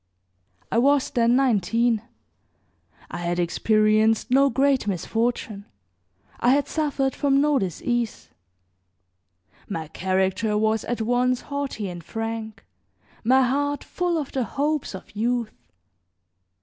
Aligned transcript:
I 0.71 0.79
was 0.79 1.11
then 1.11 1.35
nineteen; 1.35 2.01
I 3.11 3.17
had 3.19 3.37
experienced 3.37 4.31
no 4.31 4.49
great 4.49 4.87
misfortune, 4.87 5.65
I 6.39 6.53
had 6.53 6.67
suffered 6.67 7.13
from 7.13 7.39
no 7.39 7.59
disease; 7.59 8.29
my 9.69 9.89
character 9.89 10.57
was 10.57 10.83
at 10.85 11.01
once 11.03 11.41
haughty 11.41 11.87
and 11.87 12.03
frank, 12.03 12.65
my 13.23 13.43
heart 13.43 13.83
full 13.83 14.17
of 14.17 14.31
the 14.31 14.43
hopes 14.43 14.95
of 14.95 15.15
youth. 15.15 15.53